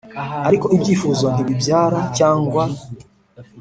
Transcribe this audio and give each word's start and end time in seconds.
ariko 0.47 0.65
ibyifuzo 0.75 1.25
ntibibyara, 1.33 1.99
cyangwa 2.17 2.63